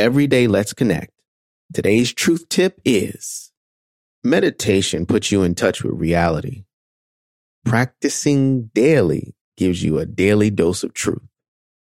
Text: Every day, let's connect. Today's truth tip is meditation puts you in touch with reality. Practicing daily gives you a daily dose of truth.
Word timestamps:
Every 0.00 0.26
day, 0.26 0.46
let's 0.46 0.72
connect. 0.72 1.12
Today's 1.74 2.14
truth 2.14 2.48
tip 2.48 2.80
is 2.86 3.52
meditation 4.24 5.04
puts 5.04 5.30
you 5.30 5.42
in 5.42 5.54
touch 5.54 5.84
with 5.84 5.92
reality. 5.92 6.64
Practicing 7.66 8.70
daily 8.74 9.34
gives 9.58 9.82
you 9.82 9.98
a 9.98 10.06
daily 10.06 10.48
dose 10.48 10.82
of 10.84 10.94
truth. 10.94 11.28